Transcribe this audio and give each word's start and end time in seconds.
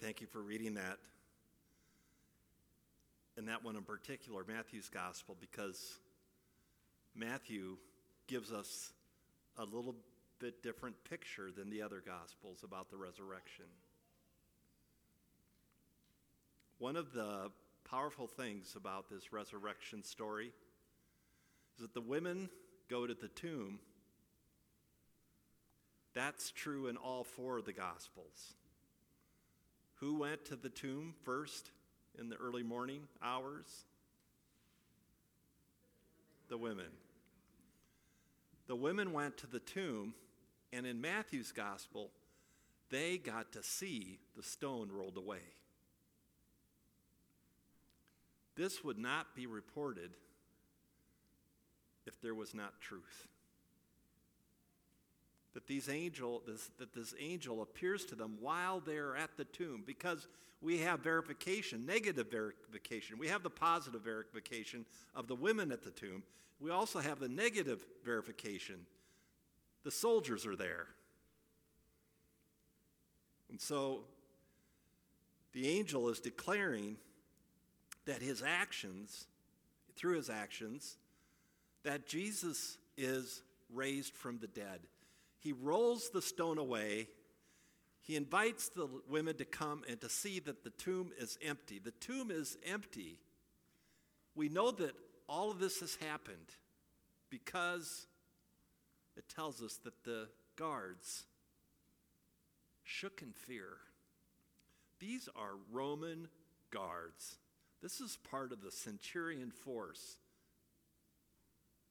thank 0.00 0.20
you 0.20 0.26
for 0.26 0.40
reading 0.40 0.74
that. 0.74 0.98
And 3.36 3.48
that 3.48 3.64
one 3.64 3.76
in 3.76 3.82
particular, 3.82 4.44
Matthew's 4.48 4.88
gospel, 4.88 5.36
because 5.40 5.98
Matthew 7.14 7.76
gives 8.26 8.52
us 8.52 8.92
a 9.58 9.64
little 9.64 9.94
bit 10.38 10.62
different 10.62 10.96
picture 11.04 11.50
than 11.54 11.68
the 11.68 11.82
other 11.82 12.02
gospels 12.04 12.64
about 12.64 12.90
the 12.90 12.96
resurrection. 12.96 13.66
One 16.78 16.96
of 16.96 17.12
the 17.12 17.50
powerful 17.90 18.26
things 18.26 18.74
about 18.76 19.10
this 19.10 19.32
resurrection 19.32 20.02
story 20.02 20.52
is 21.76 21.82
that 21.82 21.92
the 21.92 22.00
women 22.00 22.48
go 22.88 23.06
to 23.06 23.14
the 23.14 23.28
tomb. 23.28 23.80
That's 26.14 26.50
true 26.50 26.86
in 26.88 26.96
all 26.96 27.22
four 27.22 27.58
of 27.58 27.66
the 27.66 27.72
gospels. 27.72 28.54
Who 30.00 30.18
went 30.18 30.46
to 30.46 30.56
the 30.56 30.70
tomb 30.70 31.14
first 31.24 31.70
in 32.18 32.28
the 32.28 32.36
early 32.36 32.62
morning 32.62 33.02
hours? 33.22 33.84
The 36.48 36.56
women. 36.56 36.86
The 38.66 38.76
women 38.76 39.12
went 39.12 39.36
to 39.38 39.46
the 39.46 39.60
tomb, 39.60 40.14
and 40.72 40.86
in 40.86 41.00
Matthew's 41.00 41.52
gospel, 41.52 42.10
they 42.88 43.18
got 43.18 43.52
to 43.52 43.62
see 43.62 44.18
the 44.36 44.42
stone 44.42 44.90
rolled 44.90 45.16
away. 45.16 45.42
This 48.56 48.82
would 48.82 48.98
not 48.98 49.34
be 49.34 49.46
reported 49.46 50.10
if 52.06 52.20
there 52.20 52.34
was 52.34 52.54
not 52.54 52.80
truth 52.80 53.28
that 55.54 55.66
these 55.66 55.88
angel 55.88 56.42
this, 56.46 56.70
that 56.78 56.94
this 56.94 57.14
angel 57.18 57.62
appears 57.62 58.04
to 58.06 58.14
them 58.14 58.36
while 58.40 58.80
they're 58.80 59.16
at 59.16 59.36
the 59.36 59.44
tomb 59.44 59.82
because 59.86 60.28
we 60.62 60.78
have 60.78 61.00
verification 61.00 61.86
negative 61.86 62.30
verification. 62.30 63.18
We 63.18 63.28
have 63.28 63.42
the 63.42 63.50
positive 63.50 64.02
verification 64.02 64.84
of 65.14 65.26
the 65.26 65.34
women 65.34 65.72
at 65.72 65.82
the 65.82 65.90
tomb. 65.90 66.22
We 66.60 66.70
also 66.70 66.98
have 66.98 67.18
the 67.18 67.28
negative 67.28 67.84
verification. 68.04 68.86
The 69.82 69.90
soldiers 69.90 70.46
are 70.46 70.56
there. 70.56 70.86
And 73.48 73.60
so 73.60 74.02
the 75.52 75.68
angel 75.68 76.08
is 76.08 76.20
declaring 76.20 76.96
that 78.06 78.22
his 78.22 78.42
actions 78.42 79.26
through 79.96 80.16
his 80.16 80.30
actions 80.30 80.96
that 81.82 82.06
jesus 82.06 82.78
is 82.96 83.42
raised 83.72 84.14
from 84.14 84.38
the 84.38 84.46
dead 84.46 84.80
he 85.40 85.52
rolls 85.52 86.10
the 86.10 86.22
stone 86.22 86.58
away. 86.58 87.08
He 88.02 88.14
invites 88.14 88.68
the 88.68 88.88
women 89.08 89.36
to 89.38 89.44
come 89.44 89.82
and 89.88 90.00
to 90.00 90.08
see 90.08 90.38
that 90.40 90.62
the 90.64 90.70
tomb 90.70 91.12
is 91.18 91.38
empty. 91.42 91.78
The 91.78 91.92
tomb 91.92 92.30
is 92.30 92.56
empty. 92.64 93.18
We 94.34 94.48
know 94.48 94.70
that 94.70 94.94
all 95.28 95.50
of 95.50 95.58
this 95.58 95.80
has 95.80 95.96
happened 95.96 96.54
because 97.30 98.06
it 99.16 99.24
tells 99.28 99.62
us 99.62 99.78
that 99.84 100.04
the 100.04 100.28
guards 100.56 101.24
shook 102.84 103.22
in 103.22 103.32
fear. 103.32 103.78
These 104.98 105.28
are 105.34 105.52
Roman 105.72 106.28
guards. 106.70 107.38
This 107.82 108.00
is 108.00 108.18
part 108.30 108.52
of 108.52 108.60
the 108.60 108.70
centurion 108.70 109.50
force. 109.50 110.16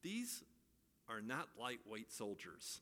These 0.02 0.44
are 1.08 1.20
not 1.20 1.48
lightweight 1.58 2.12
soldiers. 2.12 2.80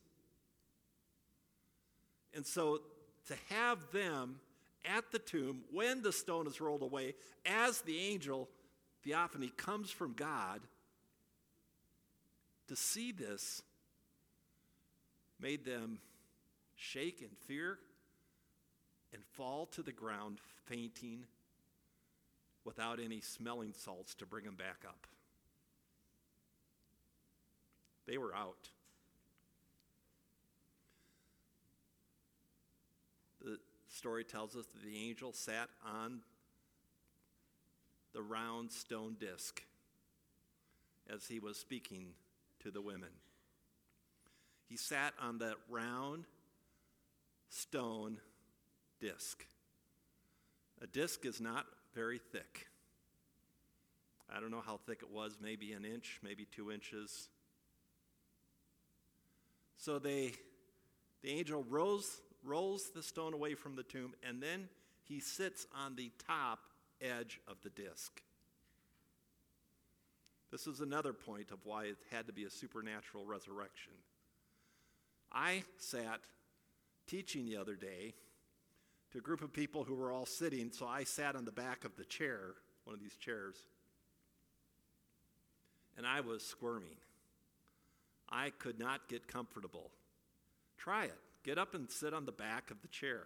And 2.33 2.45
so 2.45 2.81
to 3.27 3.35
have 3.49 3.79
them 3.91 4.39
at 4.85 5.11
the 5.11 5.19
tomb 5.19 5.61
when 5.71 6.01
the 6.01 6.11
stone 6.11 6.47
is 6.47 6.61
rolled 6.61 6.81
away, 6.81 7.15
as 7.45 7.81
the 7.81 7.99
angel 7.99 8.49
theophany 9.03 9.51
comes 9.55 9.91
from 9.91 10.13
God, 10.13 10.61
to 12.67 12.75
see 12.75 13.11
this 13.11 13.61
made 15.39 15.65
them 15.65 15.99
shake 16.75 17.21
in 17.21 17.29
fear 17.47 17.79
and 19.13 19.23
fall 19.33 19.65
to 19.67 19.81
the 19.81 19.91
ground 19.91 20.37
fainting 20.65 21.25
without 22.63 22.99
any 22.99 23.21
smelling 23.21 23.73
salts 23.73 24.13
to 24.15 24.25
bring 24.25 24.45
them 24.45 24.55
back 24.55 24.83
up. 24.87 25.07
They 28.05 28.17
were 28.17 28.35
out. 28.35 28.69
Story 33.99 34.23
tells 34.23 34.55
us 34.55 34.65
that 34.65 34.81
the 34.81 34.95
angel 35.09 35.33
sat 35.33 35.67
on 35.85 36.21
the 38.13 38.21
round 38.21 38.71
stone 38.71 39.17
disc 39.19 39.61
as 41.13 41.27
he 41.27 41.37
was 41.37 41.57
speaking 41.59 42.05
to 42.61 42.71
the 42.71 42.81
women. 42.81 43.09
He 44.69 44.77
sat 44.77 45.13
on 45.21 45.39
that 45.39 45.55
round 45.69 46.23
stone 47.49 48.19
disc. 49.01 49.45
A 50.81 50.87
disc 50.87 51.25
is 51.25 51.41
not 51.41 51.65
very 51.93 52.21
thick. 52.31 52.67
I 54.33 54.39
don't 54.39 54.51
know 54.51 54.63
how 54.65 54.79
thick 54.87 54.99
it 55.01 55.11
was, 55.11 55.37
maybe 55.41 55.73
an 55.73 55.83
inch, 55.83 56.21
maybe 56.23 56.47
two 56.49 56.71
inches. 56.71 57.27
So 59.75 59.99
they, 59.99 60.31
the 61.21 61.31
angel 61.31 61.65
rose 61.67 62.21
rolls 62.43 62.91
the 62.93 63.03
stone 63.03 63.33
away 63.33 63.55
from 63.55 63.75
the 63.75 63.83
tomb, 63.83 64.13
and 64.27 64.41
then 64.41 64.69
he 65.03 65.19
sits 65.19 65.65
on 65.75 65.95
the 65.95 66.11
top 66.27 66.59
edge 67.01 67.39
of 67.47 67.57
the 67.63 67.69
disc. 67.69 68.21
This 70.51 70.65
is 70.65 70.79
another 70.79 71.13
point 71.13 71.51
of 71.51 71.59
why 71.63 71.85
it 71.85 71.97
had 72.11 72.27
to 72.27 72.33
be 72.33 72.43
a 72.43 72.49
supernatural 72.49 73.25
resurrection. 73.25 73.93
I 75.31 75.63
sat 75.77 76.21
teaching 77.05 77.45
the 77.45 77.57
other 77.57 77.75
day 77.75 78.13
to 79.11 79.19
a 79.19 79.21
group 79.21 79.41
of 79.41 79.53
people 79.53 79.83
who 79.83 79.95
were 79.95 80.11
all 80.11 80.25
sitting, 80.25 80.71
so 80.71 80.87
I 80.87 81.03
sat 81.03 81.35
on 81.35 81.45
the 81.45 81.51
back 81.51 81.85
of 81.85 81.95
the 81.97 82.05
chair, 82.05 82.39
one 82.83 82.95
of 82.95 83.01
these 83.01 83.15
chairs, 83.15 83.55
and 85.97 86.05
I 86.07 86.21
was 86.21 86.43
squirming. 86.43 86.97
I 88.29 88.51
could 88.51 88.79
not 88.79 89.07
get 89.07 89.27
comfortable. 89.27 89.91
Try 90.77 91.05
it. 91.05 91.19
Get 91.49 91.57
up 91.57 91.73
and 91.73 91.89
sit 91.89 92.13
on 92.13 92.25
the 92.25 92.31
back 92.31 92.69
of 92.69 92.79
the 92.83 92.87
chair. 92.89 93.23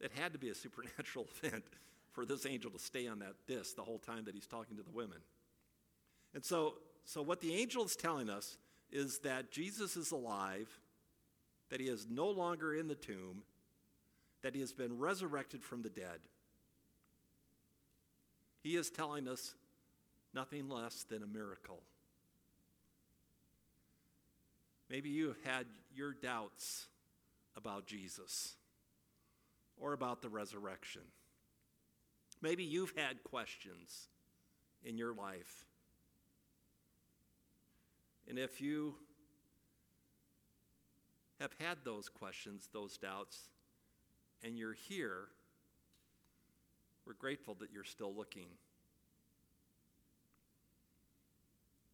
It 0.00 0.12
had 0.14 0.32
to 0.32 0.38
be 0.38 0.48
a 0.48 0.54
supernatural 0.54 1.26
event 1.44 1.62
for 2.12 2.24
this 2.24 2.46
angel 2.46 2.70
to 2.70 2.78
stay 2.78 3.06
on 3.06 3.18
that 3.18 3.34
disc 3.46 3.76
the 3.76 3.82
whole 3.82 3.98
time 3.98 4.24
that 4.24 4.34
he's 4.34 4.46
talking 4.46 4.78
to 4.78 4.82
the 4.82 4.90
women. 4.90 5.18
And 6.32 6.42
so, 6.42 6.76
so 7.04 7.20
what 7.20 7.42
the 7.42 7.54
angel 7.54 7.84
is 7.84 7.96
telling 7.96 8.30
us 8.30 8.56
is 8.90 9.18
that 9.24 9.50
Jesus 9.50 9.94
is 9.94 10.10
alive, 10.10 10.70
that 11.68 11.80
he 11.80 11.88
is 11.88 12.06
no 12.08 12.30
longer 12.30 12.74
in 12.74 12.88
the 12.88 12.94
tomb, 12.94 13.42
that 14.40 14.54
he 14.54 14.62
has 14.62 14.72
been 14.72 14.98
resurrected 14.98 15.62
from 15.62 15.82
the 15.82 15.90
dead. 15.90 16.20
He 18.62 18.74
is 18.74 18.88
telling 18.88 19.28
us 19.28 19.54
nothing 20.32 20.70
less 20.70 21.02
than 21.02 21.22
a 21.22 21.26
miracle. 21.26 21.82
Maybe 24.92 25.08
you 25.08 25.28
have 25.28 25.42
had 25.42 25.66
your 25.96 26.12
doubts 26.12 26.86
about 27.56 27.86
Jesus 27.86 28.56
or 29.80 29.94
about 29.94 30.20
the 30.20 30.28
resurrection. 30.28 31.00
Maybe 32.42 32.62
you've 32.62 32.92
had 32.94 33.24
questions 33.24 34.08
in 34.84 34.98
your 34.98 35.14
life. 35.14 35.64
And 38.28 38.38
if 38.38 38.60
you 38.60 38.96
have 41.40 41.54
had 41.58 41.78
those 41.86 42.10
questions, 42.10 42.68
those 42.74 42.98
doubts, 42.98 43.48
and 44.44 44.58
you're 44.58 44.74
here, 44.74 45.28
we're 47.06 47.14
grateful 47.14 47.56
that 47.60 47.72
you're 47.72 47.82
still 47.82 48.14
looking. 48.14 48.48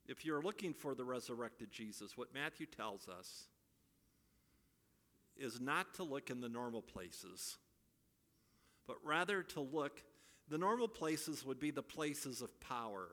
If 0.09 0.25
you're 0.25 0.43
looking 0.43 0.73
for 0.73 0.95
the 0.95 1.05
resurrected 1.05 1.71
Jesus, 1.71 2.17
what 2.17 2.35
Matthew 2.35 2.67
tells 2.67 3.09
us 3.09 3.45
is 5.37 5.61
not 5.61 5.95
to 5.95 6.03
look 6.03 6.31
in 6.31 6.41
the 6.41 6.49
normal 6.49 6.83
places, 6.83 7.59
but 8.87 8.97
rather 9.05 9.43
to 9.43 9.61
look. 9.61 10.03
The 10.49 10.59
normal 10.59 10.89
places 10.89 11.45
would 11.45 11.61
be 11.61 11.71
the 11.71 11.83
places 11.83 12.41
of 12.41 12.59
power, 12.59 13.09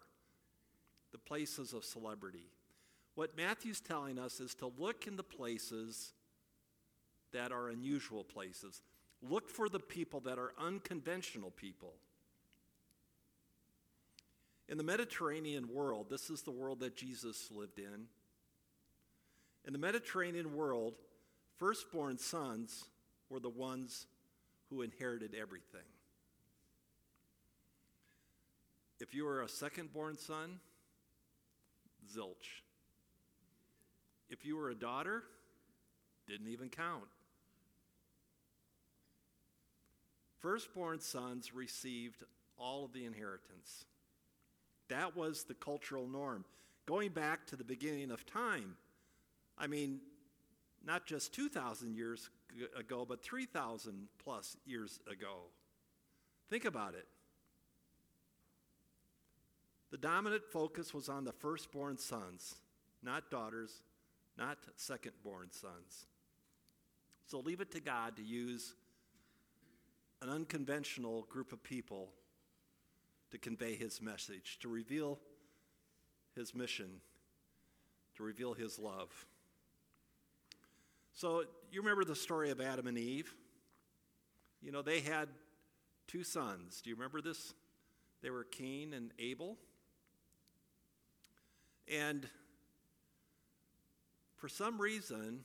the 1.11 1.17
places 1.17 1.73
of 1.73 1.83
celebrity. 1.83 2.49
What 3.15 3.35
Matthew's 3.35 3.81
telling 3.81 4.17
us 4.17 4.39
is 4.39 4.55
to 4.55 4.71
look 4.77 5.05
in 5.05 5.17
the 5.17 5.23
places 5.23 6.13
that 7.33 7.51
are 7.51 7.67
unusual 7.67 8.23
places. 8.23 8.81
Look 9.21 9.49
for 9.49 9.67
the 9.67 9.79
people 9.79 10.21
that 10.21 10.39
are 10.39 10.53
unconventional 10.57 11.51
people. 11.51 11.95
In 14.67 14.77
the 14.77 14.83
Mediterranean 14.83 15.67
world, 15.71 16.07
this 16.09 16.29
is 16.29 16.41
the 16.41 16.51
world 16.51 16.79
that 16.79 16.95
Jesus 16.95 17.49
lived 17.51 17.77
in. 17.77 18.07
In 19.65 19.73
the 19.73 19.79
Mediterranean 19.79 20.55
world, 20.55 20.95
firstborn 21.57 22.17
sons 22.17 22.85
were 23.29 23.39
the 23.39 23.49
ones 23.49 24.07
who 24.69 24.81
inherited 24.81 25.35
everything. 25.39 25.81
If 28.99 29.13
you 29.13 29.25
were 29.25 29.41
a 29.41 29.49
second-born 29.49 30.17
son, 30.17 30.59
zilch. 32.11 32.63
If 34.29 34.45
you 34.45 34.55
were 34.55 34.69
a 34.69 34.75
daughter, 34.75 35.23
didn't 36.27 36.47
even 36.47 36.69
count. 36.69 37.03
Firstborn 40.39 40.99
sons 40.99 41.53
received 41.53 42.23
all 42.57 42.85
of 42.85 42.93
the 42.93 43.05
inheritance. 43.05 43.85
That 44.89 45.15
was 45.15 45.43
the 45.43 45.53
cultural 45.53 46.07
norm. 46.07 46.45
Going 46.85 47.09
back 47.09 47.47
to 47.47 47.55
the 47.55 47.63
beginning 47.63 48.11
of 48.11 48.25
time, 48.25 48.75
I 49.57 49.67
mean, 49.67 49.99
not 50.85 51.05
just 51.05 51.33
2,000 51.33 51.95
years 51.95 52.29
ago, 52.77 53.05
but 53.07 53.23
3,000 53.23 54.07
plus 54.23 54.55
years 54.65 54.99
ago. 55.11 55.47
Think 56.49 56.65
about 56.65 56.93
it. 56.93 57.07
The 59.91 59.97
dominant 59.97 60.43
focus 60.51 60.93
was 60.93 61.09
on 61.09 61.23
the 61.23 61.31
firstborn 61.31 61.97
sons, 61.97 62.55
not 63.01 63.31
daughters, 63.31 63.81
not 64.37 64.57
secondborn 64.77 65.51
sons. 65.51 66.05
So 67.27 67.39
leave 67.39 67.61
it 67.61 67.71
to 67.71 67.79
God 67.79 68.17
to 68.17 68.23
use 68.23 68.75
an 70.21 70.29
unconventional 70.29 71.23
group 71.29 71.51
of 71.51 71.63
people 71.63 72.09
to 73.31 73.37
convey 73.37 73.75
his 73.75 74.01
message, 74.01 74.57
to 74.61 74.69
reveal 74.69 75.19
his 76.35 76.53
mission, 76.53 77.01
to 78.15 78.23
reveal 78.23 78.53
his 78.53 78.79
love. 78.79 79.25
So, 81.13 81.43
you 81.71 81.81
remember 81.81 82.03
the 82.03 82.15
story 82.15 82.51
of 82.51 82.59
Adam 82.59 82.87
and 82.87 82.97
Eve? 82.97 83.33
You 84.61 84.71
know, 84.71 84.81
they 84.81 84.99
had 84.99 85.29
two 86.07 86.23
sons. 86.23 86.81
Do 86.81 86.89
you 86.89 86.95
remember 86.95 87.21
this? 87.21 87.53
They 88.21 88.29
were 88.29 88.43
Cain 88.43 88.93
and 88.93 89.11
Abel. 89.19 89.57
And 91.87 92.27
for 94.35 94.49
some 94.49 94.79
reason, 94.79 95.41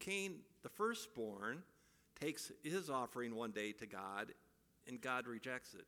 Cain, 0.00 0.40
the 0.62 0.68
firstborn, 0.68 1.62
takes 2.20 2.52
his 2.62 2.90
offering 2.90 3.34
one 3.34 3.50
day 3.50 3.72
to 3.72 3.86
God, 3.86 4.32
and 4.88 5.00
God 5.00 5.26
rejects 5.26 5.74
it. 5.74 5.86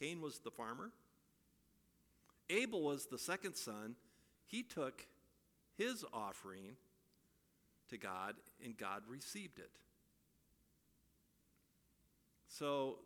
Cain 0.00 0.20
was 0.20 0.38
the 0.38 0.50
farmer. 0.50 0.90
Abel 2.48 2.82
was 2.82 3.06
the 3.06 3.18
second 3.18 3.54
son. 3.54 3.96
He 4.46 4.62
took 4.62 5.06
his 5.76 6.04
offering 6.12 6.76
to 7.90 7.98
God, 7.98 8.34
and 8.64 8.76
God 8.76 9.02
received 9.08 9.58
it. 9.58 9.70
So 12.48 12.98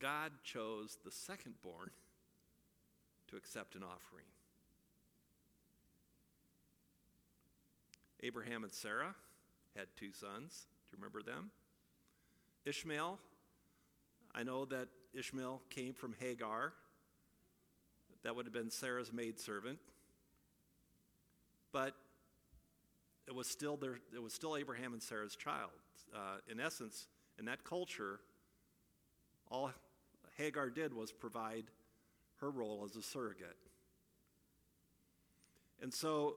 God 0.00 0.32
chose 0.44 0.96
the 1.04 1.10
second 1.10 1.54
born 1.62 1.90
to 3.28 3.36
accept 3.36 3.74
an 3.74 3.82
offering. 3.82 4.26
Abraham 8.22 8.64
and 8.64 8.72
Sarah 8.72 9.14
had 9.76 9.86
two 9.96 10.12
sons. 10.12 10.66
Do 10.90 10.96
you 10.96 11.02
remember 11.02 11.22
them? 11.22 11.50
Ishmael. 12.64 13.18
I 14.34 14.42
know 14.42 14.64
that 14.66 14.88
Ishmael 15.12 15.62
came 15.70 15.94
from 15.94 16.14
Hagar. 16.20 16.72
That 18.22 18.36
would 18.36 18.46
have 18.46 18.52
been 18.52 18.70
Sarah's 18.70 19.12
maidservant. 19.12 19.78
But 21.72 21.94
it 23.26 23.34
was 23.34 23.46
still 23.46 23.76
there, 23.76 23.98
it 24.14 24.22
was 24.22 24.32
still 24.32 24.56
Abraham 24.56 24.92
and 24.92 25.02
Sarah's 25.02 25.36
child. 25.36 25.70
Uh, 26.14 26.38
in 26.50 26.60
essence, 26.60 27.06
in 27.38 27.44
that 27.46 27.64
culture, 27.64 28.20
all 29.50 29.70
Hagar 30.36 30.70
did 30.70 30.92
was 30.92 31.12
provide 31.12 31.64
her 32.40 32.50
role 32.50 32.82
as 32.84 32.96
a 32.96 33.02
surrogate. 33.02 33.56
And 35.82 35.92
so 35.92 36.36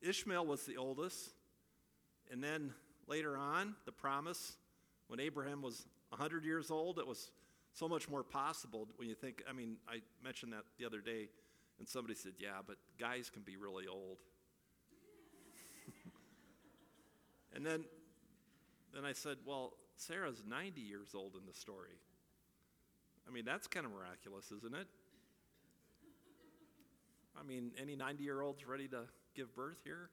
Ishmael 0.00 0.46
was 0.46 0.64
the 0.64 0.76
oldest. 0.76 1.30
And 2.30 2.42
then 2.42 2.72
later 3.06 3.36
on, 3.36 3.74
the 3.84 3.92
promise, 3.92 4.56
when 5.08 5.20
Abraham 5.20 5.62
was 5.62 5.86
100 6.10 6.44
years 6.44 6.70
old, 6.70 6.98
it 6.98 7.06
was 7.06 7.30
so 7.72 7.88
much 7.88 8.08
more 8.08 8.22
possible 8.22 8.88
when 8.96 9.08
you 9.08 9.14
think. 9.14 9.42
I 9.48 9.52
mean, 9.52 9.76
I 9.88 10.00
mentioned 10.22 10.52
that 10.52 10.64
the 10.78 10.84
other 10.84 11.00
day, 11.00 11.28
and 11.78 11.88
somebody 11.88 12.14
said, 12.14 12.32
Yeah, 12.38 12.60
but 12.66 12.76
guys 12.98 13.30
can 13.30 13.42
be 13.42 13.56
really 13.56 13.86
old. 13.86 14.18
and 17.54 17.64
then, 17.64 17.84
then 18.94 19.04
I 19.04 19.12
said, 19.12 19.38
Well, 19.44 19.74
Sarah's 19.96 20.42
90 20.46 20.80
years 20.80 21.14
old 21.14 21.34
in 21.34 21.46
the 21.46 21.54
story. 21.54 21.98
I 23.26 23.32
mean, 23.32 23.44
that's 23.44 23.66
kind 23.66 23.86
of 23.86 23.92
miraculous, 23.92 24.50
isn't 24.50 24.74
it? 24.74 24.88
I 27.38 27.42
mean, 27.44 27.72
any 27.80 27.96
90 27.96 28.22
year 28.22 28.42
olds 28.42 28.66
ready 28.66 28.88
to 28.88 29.04
give 29.34 29.54
birth 29.54 29.78
here? 29.84 30.10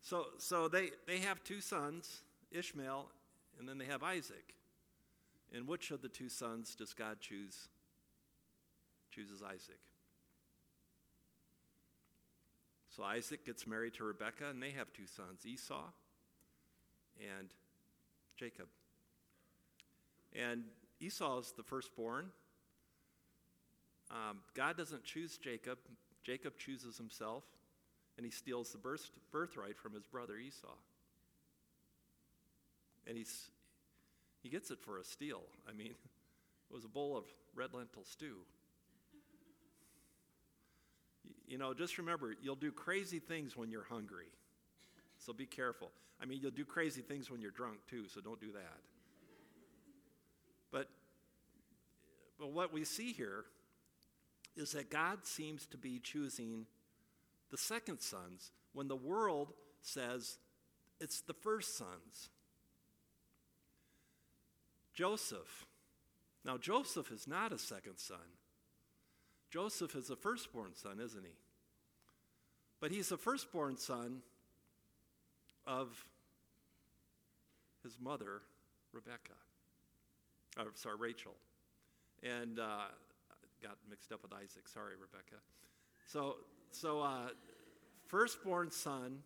So, 0.00 0.26
so 0.38 0.68
they, 0.68 0.90
they 1.06 1.18
have 1.18 1.42
two 1.42 1.60
sons, 1.60 2.22
Ishmael, 2.52 3.08
and 3.58 3.68
then 3.68 3.76
they 3.78 3.86
have 3.86 4.04
Isaac. 4.04 4.54
And 5.54 5.66
which 5.66 5.90
of 5.90 6.02
the 6.02 6.08
two 6.08 6.28
sons 6.28 6.74
does 6.74 6.92
God 6.92 7.20
choose? 7.20 7.68
Chooses 9.10 9.42
Isaac. 9.42 9.80
So 12.90 13.02
Isaac 13.02 13.44
gets 13.44 13.66
married 13.66 13.94
to 13.94 14.04
Rebekah, 14.04 14.48
and 14.50 14.62
they 14.62 14.70
have 14.70 14.92
two 14.92 15.06
sons, 15.06 15.44
Esau 15.44 15.84
and 17.18 17.48
Jacob. 18.36 18.66
And 20.34 20.64
Esau 21.00 21.40
is 21.40 21.52
the 21.56 21.62
firstborn. 21.62 22.30
Um, 24.10 24.38
God 24.54 24.76
doesn't 24.76 25.04
choose 25.04 25.36
Jacob, 25.36 25.78
Jacob 26.22 26.56
chooses 26.58 26.96
himself, 26.96 27.44
and 28.16 28.24
he 28.24 28.30
steals 28.30 28.70
the 28.70 28.78
birth, 28.78 29.10
birthright 29.32 29.76
from 29.76 29.94
his 29.94 30.06
brother 30.06 30.36
Esau. 30.36 30.68
And 33.06 33.16
he's, 33.16 33.50
he 34.46 34.50
gets 34.50 34.70
it 34.70 34.78
for 34.78 35.00
a 35.00 35.04
steal. 35.04 35.42
I 35.68 35.72
mean, 35.72 35.88
it 35.90 36.72
was 36.72 36.84
a 36.84 36.88
bowl 36.88 37.16
of 37.16 37.24
red 37.56 37.74
lentil 37.74 38.04
stew. 38.04 38.36
You 41.48 41.58
know, 41.58 41.74
just 41.74 41.98
remember, 41.98 42.32
you'll 42.40 42.54
do 42.54 42.70
crazy 42.70 43.18
things 43.18 43.56
when 43.56 43.72
you're 43.72 43.86
hungry. 43.88 44.28
So 45.18 45.32
be 45.32 45.46
careful. 45.46 45.90
I 46.22 46.26
mean, 46.26 46.38
you'll 46.40 46.52
do 46.52 46.64
crazy 46.64 47.02
things 47.02 47.28
when 47.28 47.40
you're 47.40 47.50
drunk 47.50 47.78
too, 47.90 48.04
so 48.06 48.20
don't 48.20 48.40
do 48.40 48.52
that. 48.52 48.78
But, 50.70 50.90
but 52.38 52.52
what 52.52 52.72
we 52.72 52.84
see 52.84 53.12
here 53.12 53.46
is 54.56 54.70
that 54.72 54.90
God 54.90 55.26
seems 55.26 55.66
to 55.66 55.76
be 55.76 55.98
choosing 55.98 56.66
the 57.50 57.58
second 57.58 57.98
sons 57.98 58.52
when 58.74 58.86
the 58.86 58.94
world 58.94 59.54
says 59.82 60.38
it's 61.00 61.20
the 61.22 61.34
first 61.34 61.76
sons. 61.76 62.30
Joseph. 64.96 65.66
Now, 66.44 66.56
Joseph 66.56 67.12
is 67.12 67.28
not 67.28 67.52
a 67.52 67.58
second 67.58 67.98
son. 67.98 68.16
Joseph 69.50 69.94
is 69.94 70.10
a 70.10 70.16
firstborn 70.16 70.74
son, 70.74 70.98
isn't 71.00 71.22
he? 71.22 71.34
But 72.80 72.90
he's 72.90 73.12
a 73.12 73.16
firstborn 73.16 73.76
son 73.76 74.22
of 75.66 76.04
his 77.82 77.98
mother, 78.00 78.40
Rebecca. 78.92 79.34
Uh, 80.58 80.64
sorry, 80.74 80.96
Rachel. 80.98 81.34
And 82.22 82.58
uh, 82.58 82.88
got 83.62 83.76
mixed 83.88 84.12
up 84.12 84.22
with 84.22 84.32
Isaac. 84.32 84.66
Sorry, 84.66 84.94
Rebecca. 84.94 85.42
So, 86.06 86.36
so 86.70 87.02
uh, 87.02 87.28
firstborn 88.06 88.70
son 88.70 89.18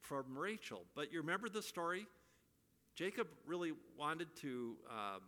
from 0.00 0.36
Rachel. 0.36 0.82
But 0.94 1.12
you 1.12 1.20
remember 1.20 1.48
the 1.48 1.62
story? 1.62 2.06
Jacob 2.94 3.28
really 3.46 3.72
wanted 3.98 4.28
to, 4.42 4.76
um, 4.90 5.20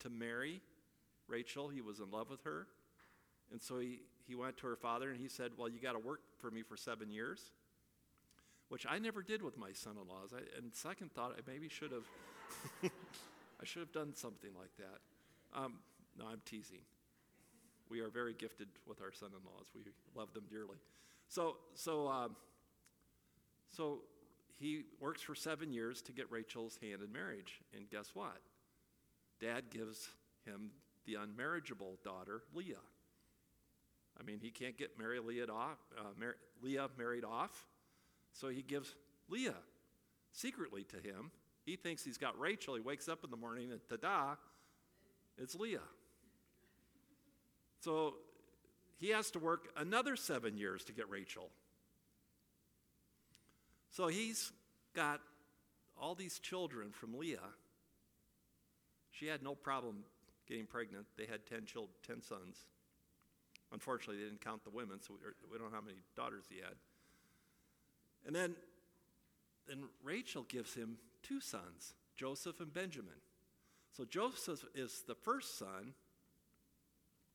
to 0.00 0.08
marry 0.10 0.60
Rachel. 1.28 1.68
He 1.68 1.80
was 1.80 2.00
in 2.00 2.10
love 2.10 2.30
with 2.30 2.42
her. 2.44 2.66
And 3.52 3.60
so 3.60 3.78
he, 3.78 4.00
he 4.26 4.34
went 4.34 4.56
to 4.58 4.66
her 4.66 4.76
father 4.76 5.10
and 5.10 5.20
he 5.20 5.28
said, 5.28 5.52
Well, 5.56 5.68
you 5.68 5.78
got 5.80 5.92
to 5.92 5.98
work 5.98 6.20
for 6.38 6.50
me 6.50 6.62
for 6.62 6.76
seven 6.76 7.10
years, 7.10 7.52
which 8.68 8.86
I 8.88 8.98
never 8.98 9.22
did 9.22 9.42
with 9.42 9.58
my 9.58 9.72
son 9.72 9.96
in 10.00 10.08
laws. 10.08 10.32
And 10.32 10.74
second 10.74 11.12
thought, 11.12 11.32
I 11.36 11.40
maybe 11.46 11.68
should 11.68 11.92
have. 11.92 12.04
I 13.60 13.64
should 13.64 13.80
have 13.80 13.92
done 13.92 14.14
something 14.14 14.50
like 14.58 14.76
that. 14.78 15.58
Um, 15.58 15.74
no, 16.18 16.26
I'm 16.26 16.42
teasing. 16.44 16.80
We 17.88 18.00
are 18.00 18.08
very 18.08 18.34
gifted 18.34 18.68
with 18.86 19.00
our 19.00 19.12
son-in-laws. 19.12 19.68
We 19.74 19.82
love 20.14 20.32
them 20.34 20.44
dearly. 20.50 20.76
So, 21.28 21.56
so, 21.74 22.08
um, 22.08 22.36
so 23.70 24.00
he 24.56 24.84
works 25.00 25.22
for 25.22 25.34
seven 25.34 25.72
years 25.72 26.00
to 26.02 26.12
get 26.12 26.30
Rachel's 26.30 26.78
hand 26.80 27.02
in 27.02 27.12
marriage, 27.12 27.60
and 27.76 27.88
guess 27.90 28.10
what? 28.14 28.40
Dad 29.40 29.70
gives 29.70 30.08
him 30.44 30.70
the 31.06 31.14
unmarriageable 31.14 32.02
daughter, 32.02 32.42
Leah. 32.54 32.76
I 34.18 34.22
mean, 34.22 34.38
he 34.40 34.50
can't 34.50 34.78
get 34.78 34.98
Mary 34.98 35.18
Leah 35.18 35.46
off, 35.46 35.78
uh, 35.98 36.04
Mar- 36.18 36.36
Leah 36.62 36.88
married 36.96 37.24
off, 37.24 37.66
so 38.32 38.48
he 38.48 38.62
gives 38.62 38.94
Leah 39.28 39.56
secretly 40.32 40.84
to 40.84 40.96
him. 40.96 41.30
He 41.64 41.76
thinks 41.76 42.04
he's 42.04 42.18
got 42.18 42.38
Rachel. 42.38 42.74
He 42.74 42.80
wakes 42.80 43.08
up 43.08 43.24
in 43.24 43.30
the 43.30 43.36
morning 43.36 43.72
and 43.72 43.80
ta 43.88 43.96
da, 43.96 44.34
it's 45.38 45.54
Leah. 45.54 45.80
So 47.80 48.14
he 48.98 49.08
has 49.10 49.30
to 49.32 49.38
work 49.38 49.68
another 49.76 50.16
seven 50.16 50.56
years 50.56 50.84
to 50.84 50.92
get 50.92 51.08
Rachel. 51.10 51.50
So 53.94 54.08
he's 54.08 54.50
got 54.92 55.20
all 55.96 56.16
these 56.16 56.40
children 56.40 56.90
from 56.90 57.16
Leah. 57.16 57.38
She 59.12 59.28
had 59.28 59.40
no 59.40 59.54
problem 59.54 60.02
getting 60.48 60.66
pregnant. 60.66 61.06
They 61.16 61.26
had 61.26 61.46
10 61.46 61.64
children, 61.66 61.94
10 62.04 62.20
sons. 62.20 62.56
Unfortunately, 63.72 64.16
they 64.16 64.28
didn't 64.28 64.40
count 64.40 64.64
the 64.64 64.70
women, 64.70 64.98
so 65.00 65.14
we 65.48 65.58
don't 65.58 65.70
know 65.70 65.76
how 65.76 65.80
many 65.80 65.98
daughters 66.16 66.42
he 66.48 66.56
had. 66.56 66.74
And 68.26 68.34
then, 68.34 68.56
then 69.68 69.84
Rachel 70.02 70.42
gives 70.42 70.74
him 70.74 70.98
two 71.22 71.40
sons, 71.40 71.94
Joseph 72.16 72.58
and 72.58 72.74
Benjamin. 72.74 73.14
So 73.96 74.04
Joseph 74.04 74.64
is 74.74 75.04
the 75.06 75.14
first 75.14 75.56
son, 75.56 75.94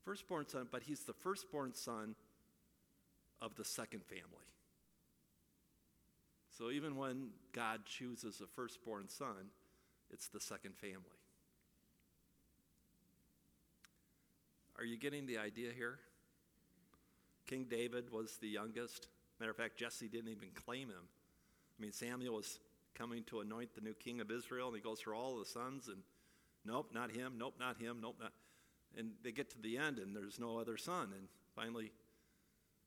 firstborn 0.03 0.45
son, 0.49 0.67
but 0.69 0.83
he's 0.83 1.05
the 1.05 1.13
firstborn 1.13 1.73
son 1.73 2.15
of 3.41 3.55
the 3.55 3.63
second 3.63 4.03
family. 4.03 4.49
So 6.59 6.71
even 6.71 6.97
when 6.97 7.29
God 7.53 7.85
chooses 7.85 8.41
a 8.41 8.47
firstborn 8.47 9.07
son, 9.07 9.51
it's 10.11 10.27
the 10.27 10.41
second 10.41 10.75
family. 10.75 10.99
Are 14.77 14.83
you 14.83 14.97
getting 14.97 15.25
the 15.25 15.37
idea 15.37 15.71
here? 15.71 15.99
King 17.47 17.65
David 17.69 18.11
was 18.11 18.37
the 18.41 18.49
youngest. 18.49 19.07
Matter 19.39 19.51
of 19.51 19.57
fact, 19.57 19.77
Jesse 19.77 20.09
didn't 20.09 20.31
even 20.31 20.49
claim 20.53 20.89
him. 20.89 21.07
I 21.79 21.81
mean, 21.81 21.93
Samuel 21.93 22.35
was 22.35 22.59
coming 22.93 23.23
to 23.27 23.39
anoint 23.39 23.73
the 23.73 23.81
new 23.81 23.93
king 23.93 24.19
of 24.19 24.29
Israel, 24.29 24.67
and 24.67 24.75
he 24.75 24.81
goes 24.81 24.99
through 24.99 25.15
all 25.15 25.39
the 25.39 25.45
sons, 25.45 25.87
and 25.87 25.99
nope, 26.65 26.91
not 26.93 27.09
him, 27.09 27.35
nope, 27.37 27.55
not 27.57 27.77
him, 27.81 27.99
nope, 28.01 28.17
not. 28.19 28.33
And 28.97 29.11
they 29.23 29.31
get 29.31 29.49
to 29.51 29.61
the 29.61 29.77
end, 29.77 29.97
and 29.97 30.13
there's 30.13 30.39
no 30.39 30.57
other 30.57 30.75
son. 30.75 31.13
And 31.17 31.29
finally, 31.55 31.93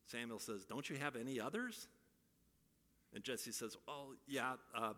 Samuel 0.06 0.40
says, 0.40 0.66
Don't 0.66 0.90
you 0.90 0.96
have 0.96 1.16
any 1.16 1.40
others? 1.40 1.88
And 3.14 3.22
Jesse 3.22 3.52
says, 3.52 3.76
Oh, 3.88 4.14
yeah, 4.26 4.54
uh, 4.74 4.94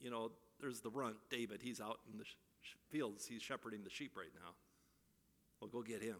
you 0.00 0.10
know, 0.10 0.30
there's 0.60 0.80
the 0.80 0.90
runt, 0.90 1.16
David. 1.30 1.60
He's 1.62 1.80
out 1.80 2.00
in 2.10 2.18
the 2.18 2.24
sh- 2.24 2.76
fields, 2.90 3.26
he's 3.26 3.42
shepherding 3.42 3.84
the 3.84 3.90
sheep 3.90 4.16
right 4.16 4.32
now. 4.34 4.50
Well, 5.60 5.70
go 5.70 5.82
get 5.82 6.02
him. 6.02 6.16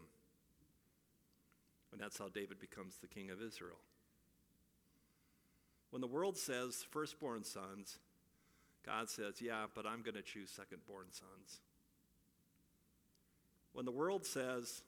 And 1.93 2.01
that's 2.01 2.19
how 2.19 2.29
David 2.29 2.59
becomes 2.59 2.97
the 2.97 3.07
king 3.07 3.31
of 3.31 3.41
Israel. 3.41 3.79
When 5.91 6.01
the 6.01 6.09
world 6.09 6.37
says 6.37 6.85
firstborn 6.91 7.45
sons, 7.45 7.99
God 8.85 9.09
says, 9.09 9.41
yeah, 9.41 9.67
but 9.75 9.87
I'm 9.87 10.03
going 10.03 10.17
to 10.17 10.23
choose 10.23 10.51
secondborn 10.51 11.13
sons. 11.13 11.61
When 13.73 13.85
the 13.85 13.93
world 13.93 14.27
says, 14.27 14.83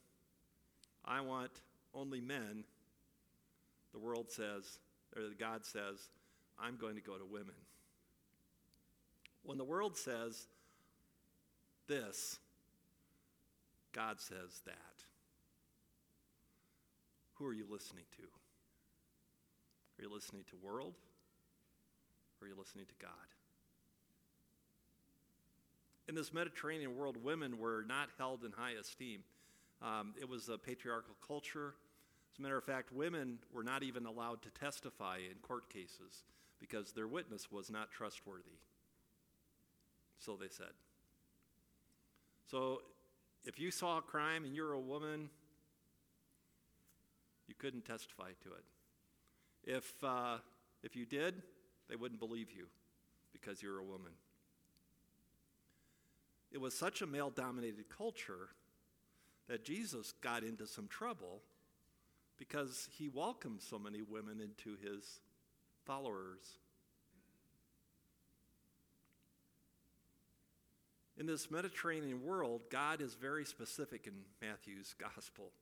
I 1.04 1.20
want 1.20 1.52
only 1.94 2.20
men, 2.20 2.64
the 3.92 3.98
world 3.98 4.30
says, 4.30 4.78
or 5.14 5.22
God 5.38 5.64
says, 5.64 6.08
I'm 6.58 6.76
going 6.76 6.96
to 6.96 7.00
go 7.00 7.16
to 7.16 7.24
women. 7.24 7.54
When 9.42 9.58
the 9.58 9.64
world 9.64 9.96
says 9.96 10.48
this, 11.86 12.38
God 13.92 14.20
says 14.20 14.60
that. 14.66 14.74
Who 17.34 17.46
are 17.46 17.52
you 17.52 17.66
listening 17.70 18.04
to? 18.16 18.22
Are 19.98 20.02
you 20.02 20.12
listening 20.12 20.44
to 20.50 20.56
world? 20.66 20.94
Or 22.40 22.46
are 22.46 22.48
you 22.48 22.56
listening 22.58 22.86
to 22.86 22.94
God? 23.00 23.12
In 26.08 26.14
this 26.14 26.32
Mediterranean 26.32 26.96
world, 26.96 27.16
women 27.22 27.58
were 27.58 27.84
not 27.86 28.08
held 28.18 28.44
in 28.44 28.52
high 28.52 28.72
esteem. 28.80 29.20
Um, 29.82 30.14
it 30.20 30.28
was 30.28 30.48
a 30.48 30.56
patriarchal 30.56 31.14
culture. 31.26 31.74
As 32.32 32.38
a 32.38 32.42
matter 32.42 32.56
of 32.56 32.64
fact, 32.64 32.92
women 32.92 33.38
were 33.52 33.64
not 33.64 33.82
even 33.82 34.06
allowed 34.06 34.42
to 34.42 34.50
testify 34.50 35.18
in 35.18 35.36
court 35.42 35.68
cases 35.68 36.24
because 36.60 36.92
their 36.92 37.08
witness 37.08 37.50
was 37.50 37.70
not 37.70 37.90
trustworthy. 37.90 38.58
So 40.18 40.36
they 40.36 40.48
said. 40.48 40.72
So 42.50 42.80
if 43.44 43.58
you 43.58 43.70
saw 43.70 43.98
a 43.98 44.02
crime 44.02 44.44
and 44.44 44.54
you're 44.54 44.72
a 44.72 44.80
woman, 44.80 45.30
you 47.46 47.54
couldn't 47.58 47.84
testify 47.84 48.30
to 48.42 48.48
it. 48.50 48.64
If, 49.76 49.92
uh, 50.02 50.38
if 50.82 50.96
you 50.96 51.06
did, 51.06 51.42
they 51.88 51.96
wouldn't 51.96 52.20
believe 52.20 52.50
you 52.50 52.66
because 53.32 53.62
you're 53.62 53.78
a 53.78 53.84
woman. 53.84 54.12
It 56.52 56.60
was 56.60 56.74
such 56.74 57.02
a 57.02 57.06
male 57.06 57.30
dominated 57.30 57.88
culture 57.88 58.48
that 59.48 59.64
Jesus 59.64 60.12
got 60.22 60.42
into 60.42 60.66
some 60.66 60.88
trouble 60.88 61.42
because 62.38 62.88
he 62.96 63.08
welcomed 63.08 63.60
so 63.62 63.78
many 63.78 64.02
women 64.02 64.40
into 64.40 64.76
his 64.80 65.20
followers. 65.86 66.58
In 71.18 71.26
this 71.26 71.50
Mediterranean 71.50 72.22
world, 72.22 72.62
God 72.70 73.00
is 73.00 73.14
very 73.14 73.44
specific 73.44 74.06
in 74.06 74.12
Matthew's 74.46 74.94
gospel. 74.98 75.52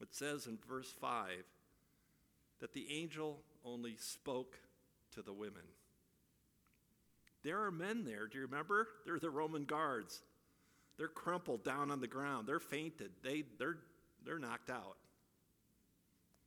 It 0.00 0.14
says 0.14 0.46
in 0.46 0.58
verse 0.68 0.92
5 1.00 1.30
that 2.60 2.72
the 2.72 2.86
angel 2.90 3.40
only 3.64 3.96
spoke 3.98 4.58
to 5.14 5.22
the 5.22 5.32
women. 5.32 5.62
There 7.42 7.62
are 7.62 7.70
men 7.70 8.04
there, 8.04 8.26
do 8.26 8.38
you 8.38 8.44
remember? 8.44 8.88
They're 9.04 9.18
the 9.18 9.30
Roman 9.30 9.64
guards. 9.64 10.22
They're 10.98 11.08
crumpled 11.08 11.64
down 11.64 11.90
on 11.90 12.00
the 12.00 12.06
ground. 12.06 12.46
They're 12.46 12.58
fainted. 12.58 13.10
They, 13.22 13.44
they're, 13.58 13.78
they're 14.24 14.38
knocked 14.38 14.70
out. 14.70 14.96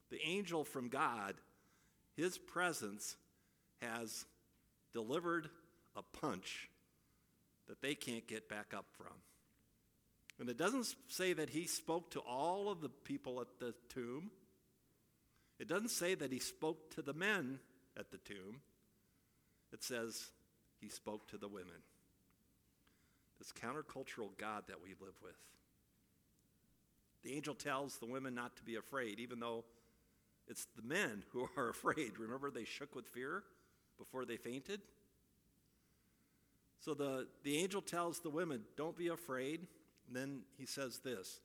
The 0.09 0.21
angel 0.25 0.63
from 0.63 0.89
God, 0.89 1.35
his 2.19 2.37
presence 2.37 3.15
has 3.81 4.25
delivered 4.93 5.49
a 5.95 6.03
punch 6.03 6.69
that 7.67 7.81
they 7.81 7.95
can't 7.95 8.27
get 8.27 8.49
back 8.49 8.73
up 8.75 8.85
from. 8.97 9.15
And 10.39 10.49
it 10.49 10.57
doesn't 10.57 10.93
say 11.07 11.33
that 11.33 11.49
he 11.49 11.65
spoke 11.65 12.11
to 12.11 12.19
all 12.19 12.69
of 12.69 12.81
the 12.81 12.89
people 12.89 13.41
at 13.41 13.47
the 13.59 13.73
tomb. 13.89 14.31
It 15.59 15.67
doesn't 15.67 15.89
say 15.89 16.15
that 16.15 16.31
he 16.31 16.39
spoke 16.39 16.93
to 16.95 17.01
the 17.01 17.13
men 17.13 17.59
at 17.97 18.11
the 18.11 18.17
tomb. 18.17 18.61
It 19.71 19.83
says 19.83 20.27
he 20.79 20.89
spoke 20.89 21.27
to 21.29 21.37
the 21.37 21.47
women. 21.47 21.83
This 23.37 23.51
countercultural 23.51 24.37
God 24.37 24.63
that 24.67 24.81
we 24.83 24.89
live 24.89 25.15
with. 25.23 25.35
The 27.23 27.33
angel 27.33 27.55
tells 27.55 27.97
the 27.97 28.05
women 28.05 28.35
not 28.35 28.55
to 28.57 28.63
be 28.63 28.75
afraid, 28.75 29.19
even 29.19 29.39
though 29.39 29.65
it's 30.49 30.67
the 30.75 30.81
men 30.81 31.23
who 31.31 31.47
are 31.57 31.69
afraid. 31.69 32.19
Remember, 32.19 32.51
they 32.51 32.65
shook 32.65 32.95
with 32.95 33.07
fear 33.07 33.43
before 33.97 34.25
they 34.25 34.37
fainted? 34.37 34.81
So 36.79 36.93
the, 36.93 37.27
the 37.43 37.57
angel 37.57 37.81
tells 37.81 38.19
the 38.19 38.29
women, 38.29 38.63
Don't 38.77 38.97
be 38.97 39.07
afraid. 39.09 39.67
And 40.07 40.15
then 40.15 40.41
he 40.57 40.65
says 40.65 40.99
this 40.99 41.39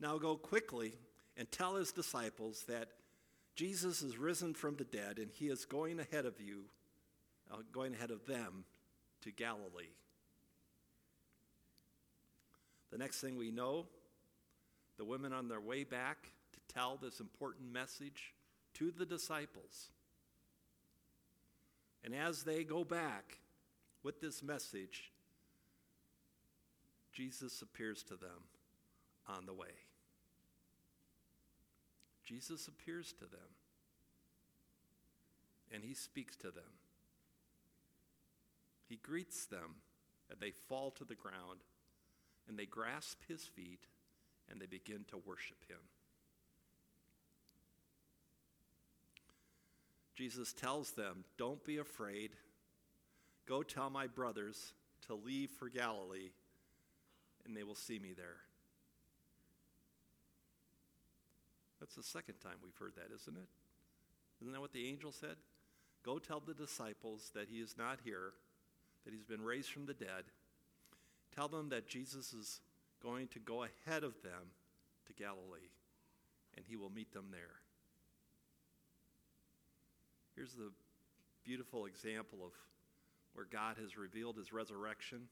Now 0.00 0.18
go 0.18 0.36
quickly 0.36 0.94
and 1.36 1.50
tell 1.50 1.76
his 1.76 1.92
disciples 1.92 2.64
that 2.68 2.88
Jesus 3.54 4.02
is 4.02 4.18
risen 4.18 4.54
from 4.54 4.76
the 4.76 4.84
dead 4.84 5.18
and 5.18 5.30
he 5.30 5.48
is 5.48 5.64
going 5.64 5.98
ahead 5.98 6.26
of 6.26 6.40
you, 6.40 6.64
uh, 7.50 7.56
going 7.72 7.94
ahead 7.94 8.10
of 8.10 8.26
them 8.26 8.64
to 9.22 9.30
Galilee. 9.30 9.94
The 12.92 12.98
next 12.98 13.20
thing 13.20 13.36
we 13.36 13.50
know, 13.50 13.86
the 14.98 15.04
women 15.04 15.32
on 15.32 15.48
their 15.48 15.60
way 15.60 15.84
back 15.84 16.28
to 16.52 16.74
tell 16.74 16.96
this 16.96 17.20
important 17.20 17.72
message 17.72 18.34
to 18.78 18.90
the 18.90 19.06
disciples. 19.06 19.90
And 22.04 22.14
as 22.14 22.44
they 22.44 22.62
go 22.62 22.84
back 22.84 23.38
with 24.02 24.20
this 24.20 24.42
message, 24.42 25.12
Jesus 27.12 27.62
appears 27.62 28.02
to 28.04 28.16
them 28.16 28.44
on 29.26 29.46
the 29.46 29.54
way. 29.54 29.74
Jesus 32.24 32.68
appears 32.68 33.12
to 33.14 33.24
them 33.24 33.54
and 35.72 35.82
he 35.82 35.94
speaks 35.94 36.36
to 36.36 36.50
them. 36.50 36.64
He 38.88 38.96
greets 38.96 39.46
them 39.46 39.76
and 40.30 40.38
they 40.40 40.50
fall 40.50 40.90
to 40.92 41.04
the 41.04 41.14
ground 41.14 41.60
and 42.48 42.58
they 42.58 42.66
grasp 42.66 43.22
his 43.26 43.44
feet 43.44 43.86
and 44.50 44.60
they 44.60 44.66
begin 44.66 45.04
to 45.08 45.16
worship 45.16 45.64
him. 45.68 45.78
Jesus 50.16 50.52
tells 50.52 50.92
them, 50.92 51.24
Don't 51.38 51.64
be 51.64 51.78
afraid. 51.78 52.30
Go 53.46 53.62
tell 53.62 53.90
my 53.90 54.08
brothers 54.08 54.72
to 55.06 55.14
leave 55.14 55.50
for 55.50 55.68
Galilee 55.68 56.30
and 57.46 57.56
they 57.56 57.62
will 57.62 57.74
see 57.74 57.98
me 57.98 58.12
there. 58.16 58.38
That's 61.80 61.94
the 61.94 62.02
second 62.02 62.36
time 62.42 62.56
we've 62.62 62.76
heard 62.76 62.94
that, 62.96 63.14
isn't 63.14 63.36
it? 63.36 63.48
Isn't 64.40 64.52
that 64.52 64.60
what 64.60 64.72
the 64.72 64.88
angel 64.88 65.12
said? 65.12 65.36
Go 66.04 66.18
tell 66.18 66.40
the 66.40 66.54
disciples 66.54 67.30
that 67.34 67.48
he 67.48 67.58
is 67.58 67.76
not 67.78 68.00
here, 68.04 68.32
that 69.04 69.14
he's 69.14 69.24
been 69.24 69.42
raised 69.42 69.70
from 69.70 69.86
the 69.86 69.94
dead. 69.94 70.24
Tell 71.34 71.48
them 71.48 71.68
that 71.68 71.88
Jesus 71.88 72.32
is 72.32 72.60
going 73.02 73.28
to 73.28 73.38
go 73.38 73.64
ahead 73.64 74.02
of 74.02 74.20
them 74.22 74.50
to 75.06 75.12
Galilee, 75.12 75.70
and 76.56 76.64
he 76.66 76.76
will 76.76 76.90
meet 76.90 77.12
them 77.12 77.26
there. 77.30 77.60
Here's 80.36 80.52
the 80.52 80.70
beautiful 81.44 81.86
example 81.86 82.40
of 82.44 82.52
where 83.32 83.46
God 83.50 83.76
has 83.80 83.96
revealed 83.96 84.36
his 84.36 84.52
resurrection 84.52 85.28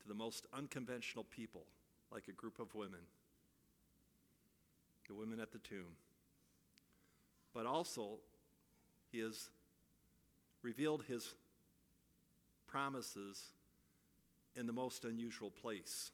to 0.00 0.08
the 0.08 0.14
most 0.14 0.46
unconventional 0.52 1.24
people, 1.24 1.62
like 2.10 2.24
a 2.28 2.32
group 2.32 2.58
of 2.58 2.74
women, 2.74 3.00
the 5.06 5.14
women 5.14 5.38
at 5.38 5.52
the 5.52 5.58
tomb. 5.58 5.96
But 7.54 7.64
also, 7.64 8.18
he 9.12 9.20
has 9.20 9.50
revealed 10.62 11.04
his 11.06 11.34
promises 12.66 13.52
in 14.56 14.66
the 14.66 14.72
most 14.72 15.04
unusual 15.04 15.50
place. 15.50 16.10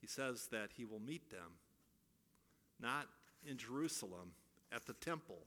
He 0.00 0.06
says 0.06 0.48
that 0.52 0.70
he 0.76 0.84
will 0.84 1.00
meet 1.00 1.30
them 1.30 1.52
not 2.80 3.06
in 3.48 3.56
Jerusalem 3.56 4.32
at 4.72 4.86
the 4.86 4.94
temple, 4.94 5.38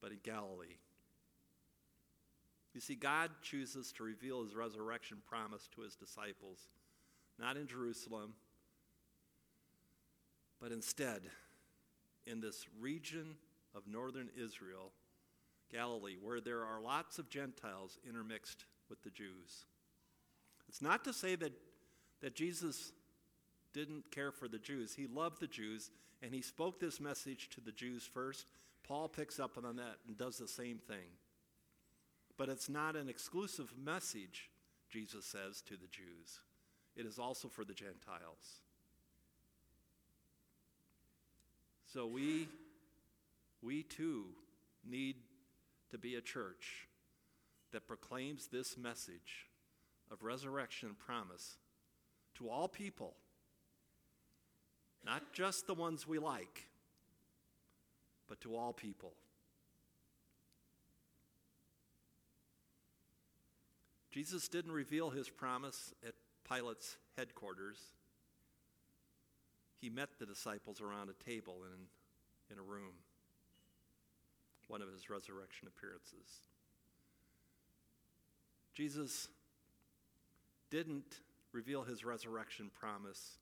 but 0.00 0.10
in 0.10 0.18
Galilee. 0.22 0.76
You 2.74 2.80
see, 2.80 2.94
God 2.94 3.30
chooses 3.42 3.92
to 3.92 4.02
reveal 4.02 4.42
his 4.42 4.54
resurrection 4.54 5.18
promise 5.28 5.68
to 5.74 5.82
his 5.82 5.94
disciples, 5.94 6.58
not 7.38 7.56
in 7.56 7.66
Jerusalem, 7.66 8.34
but 10.60 10.72
instead 10.72 11.22
in 12.26 12.40
this 12.40 12.66
region 12.80 13.36
of 13.74 13.82
northern 13.86 14.28
Israel, 14.36 14.92
Galilee, 15.70 16.16
where 16.20 16.40
there 16.40 16.64
are 16.64 16.80
lots 16.80 17.18
of 17.18 17.28
Gentiles 17.28 17.98
intermixed 18.08 18.64
with 18.88 19.02
the 19.02 19.10
Jews. 19.10 19.66
It's 20.68 20.82
not 20.82 21.04
to 21.04 21.12
say 21.12 21.34
that, 21.36 21.52
that 22.20 22.34
Jesus 22.34 22.92
didn't 23.72 24.10
care 24.10 24.30
for 24.30 24.48
the 24.48 24.58
Jews. 24.58 24.94
He 24.94 25.06
loved 25.06 25.40
the 25.40 25.46
Jews, 25.46 25.90
and 26.22 26.32
he 26.32 26.40
spoke 26.40 26.78
this 26.78 27.00
message 27.00 27.50
to 27.50 27.60
the 27.60 27.72
Jews 27.72 28.08
first. 28.12 28.46
Paul 28.86 29.08
picks 29.08 29.40
up 29.40 29.58
on 29.58 29.76
that 29.76 29.96
and 30.06 30.16
does 30.16 30.38
the 30.38 30.48
same 30.48 30.78
thing. 30.78 31.18
But 32.36 32.48
it's 32.48 32.68
not 32.68 32.96
an 32.96 33.08
exclusive 33.08 33.72
message, 33.76 34.50
Jesus 34.90 35.24
says 35.26 35.60
to 35.62 35.74
the 35.74 35.88
Jews, 35.88 36.40
it 36.96 37.06
is 37.06 37.18
also 37.18 37.48
for 37.48 37.64
the 37.64 37.74
Gentiles. 37.74 38.60
So 41.92 42.06
we, 42.06 42.48
we 43.62 43.82
too 43.82 44.24
need 44.88 45.16
to 45.90 45.98
be 45.98 46.14
a 46.14 46.20
church 46.20 46.88
that 47.72 47.86
proclaims 47.86 48.46
this 48.46 48.78
message 48.78 49.48
of 50.10 50.22
resurrection 50.22 50.96
promise 50.98 51.56
to 52.36 52.48
all 52.48 52.68
people, 52.68 53.14
not 55.04 55.32
just 55.32 55.66
the 55.66 55.74
ones 55.74 56.06
we 56.06 56.18
like, 56.18 56.68
but 58.28 58.40
to 58.42 58.56
all 58.56 58.72
people. 58.72 59.14
Jesus 64.10 64.46
didn't 64.48 64.72
reveal 64.72 65.10
his 65.10 65.28
promise 65.28 65.94
at 66.06 66.14
Pilate's 66.48 66.98
headquarters. 67.16 67.78
He 69.80 69.88
met 69.88 70.10
the 70.18 70.26
disciples 70.26 70.80
around 70.80 71.08
a 71.08 71.24
table 71.24 71.62
in, 71.64 72.54
in 72.54 72.58
a 72.58 72.62
room, 72.62 72.92
one 74.68 74.82
of 74.82 74.92
his 74.92 75.08
resurrection 75.08 75.66
appearances. 75.66 76.40
Jesus 78.74 79.28
didn't 80.70 81.20
reveal 81.52 81.82
his 81.82 82.04
resurrection 82.04 82.70
promise 82.78 83.38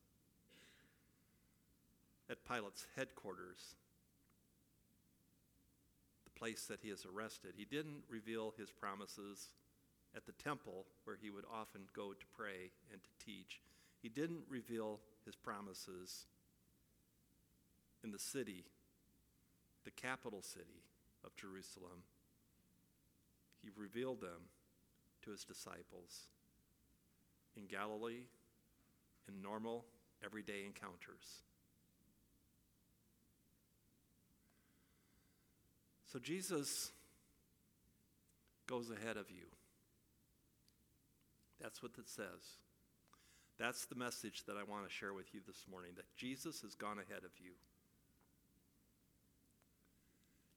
at 2.30 2.44
Pilate's 2.44 2.86
headquarters, 2.96 3.74
the 6.24 6.38
place 6.38 6.66
that 6.66 6.80
he 6.82 6.88
is 6.88 7.04
arrested. 7.04 7.54
He 7.56 7.64
didn't 7.64 8.04
reveal 8.08 8.54
his 8.56 8.70
promises 8.70 9.48
at 10.16 10.26
the 10.26 10.32
temple 10.32 10.86
where 11.04 11.16
he 11.20 11.30
would 11.30 11.44
often 11.52 11.82
go 11.94 12.12
to 12.12 12.26
pray 12.36 12.70
and 12.92 13.00
to 13.02 13.24
teach. 13.24 13.60
He 14.00 14.08
didn't 14.08 14.44
reveal 14.48 15.00
his 15.24 15.34
promises 15.34 16.26
in 18.04 18.12
the 18.12 18.18
city, 18.18 18.64
the 19.84 19.90
capital 19.90 20.42
city 20.42 20.84
of 21.24 21.34
Jerusalem. 21.34 22.04
He 23.62 23.68
revealed 23.76 24.20
them 24.20 24.48
to 25.24 25.30
his 25.32 25.44
disciples 25.44 26.28
in 27.56 27.66
Galilee 27.66 28.24
in 29.28 29.42
normal, 29.42 29.84
everyday 30.24 30.64
encounters. 30.64 31.42
So 36.12 36.18
Jesus 36.18 36.90
goes 38.66 38.90
ahead 38.90 39.16
of 39.16 39.30
you. 39.30 39.46
That's 41.60 41.82
what 41.82 41.92
it 41.98 42.08
says. 42.08 42.58
That's 43.58 43.84
the 43.84 43.94
message 43.94 44.44
that 44.46 44.56
I 44.56 44.68
want 44.68 44.88
to 44.88 44.92
share 44.92 45.12
with 45.12 45.32
you 45.32 45.40
this 45.46 45.64
morning 45.70 45.92
that 45.96 46.16
Jesus 46.16 46.62
has 46.62 46.74
gone 46.74 46.98
ahead 46.98 47.24
of 47.24 47.30
you. 47.38 47.52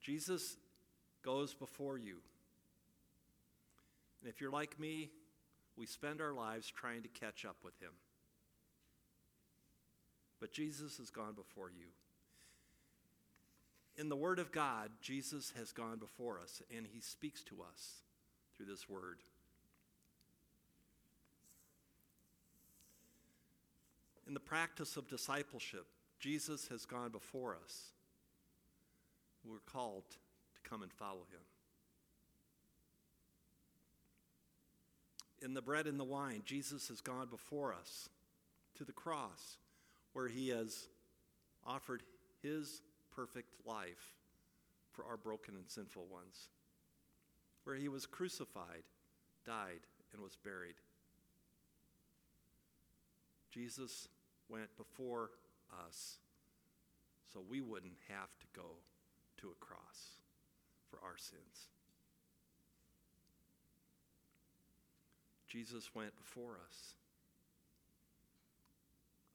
Jesus 0.02 0.58
goes 1.24 1.54
before 1.54 1.98
you. 1.98 2.16
And 4.22 4.30
if 4.30 4.42
you're 4.42 4.52
like 4.52 4.80
me, 4.80 5.12
we 5.78 5.86
spend 5.86 6.22
our 6.22 6.34
lives 6.34 6.72
trying 6.72 7.04
to 7.04 7.10
catch 7.10 7.46
up 7.46 7.58
with 7.64 7.80
him. 7.80 7.92
But 10.40 10.52
Jesus 10.52 10.98
has 10.98 11.10
gone 11.10 11.34
before 11.36 11.70
you. 11.70 11.88
In 13.98 14.10
the 14.10 14.16
Word 14.16 14.40
of 14.40 14.52
God, 14.52 14.90
Jesus 15.02 15.54
has 15.58 15.72
gone 15.72 16.00
before 16.00 16.40
us, 16.42 16.62
and 16.76 16.88
he 16.92 17.00
speaks 17.00 17.44
to 17.44 17.62
us 17.62 18.02
through 18.56 18.66
this 18.66 18.90
Word. 18.90 19.20
In 24.28 24.34
the 24.34 24.40
practice 24.40 24.98
of 24.98 25.08
discipleship, 25.08 25.86
Jesus 26.20 26.68
has 26.70 26.86
gone 26.86 27.12
before 27.12 27.56
us. 27.64 27.92
We're 29.46 29.58
called 29.72 30.06
to 30.10 30.70
come 30.70 30.82
and 30.82 30.92
follow 30.92 31.26
him. 31.32 31.42
In 35.42 35.54
the 35.54 35.62
bread 35.62 35.86
and 35.86 36.00
the 36.00 36.06
wine, 36.06 36.42
Jesus 36.46 36.88
has 36.88 37.02
gone 37.02 37.28
before 37.28 37.74
us 37.74 38.10
to 38.76 38.86
the 38.86 38.94
cross, 38.94 39.58
where 40.14 40.30
he 40.30 40.50
has 40.50 40.88
offered 41.68 42.02
his 42.42 42.82
perfect 43.16 43.54
life 43.66 44.16
for 44.92 45.06
our 45.06 45.18
broken 45.18 45.56
and 45.56 45.70
sinful 45.70 46.06
ones, 46.12 46.50
where 47.64 47.76
he 47.76 47.88
was 47.88 48.06
crucified, 48.06 48.84
died, 49.46 49.82
and 50.14 50.22
was 50.22 50.38
buried. 50.44 50.76
Jesus 53.52 54.08
went 54.50 54.76
before 54.78 55.32
us 55.88 56.18
so 57.32 57.42
we 57.48 57.62
wouldn't 57.62 57.98
have 58.10 58.30
to 58.40 58.48
go 58.56 58.78
to 59.38 59.50
a 59.50 59.66
cross 59.66 60.20
for 60.90 61.00
our 61.04 61.18
sins. 61.18 61.70
Jesus 65.48 65.94
went 65.94 66.16
before 66.18 66.58
us 66.68 66.96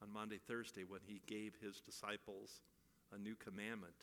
on 0.01 0.11
Maundy, 0.11 0.37
Thursday, 0.37 0.83
when 0.87 1.01
he 1.05 1.21
gave 1.27 1.55
his 1.61 1.79
disciples 1.79 2.61
a 3.13 3.17
new 3.17 3.35
commandment 3.35 3.93